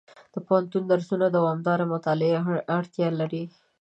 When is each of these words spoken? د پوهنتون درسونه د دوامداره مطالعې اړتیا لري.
د 0.33 0.35
پوهنتون 0.47 0.83
درسونه 0.91 1.25
د 1.29 1.33
دوامداره 1.37 1.85
مطالعې 1.93 2.35
اړتیا 2.77 3.07
لري. 3.19 3.43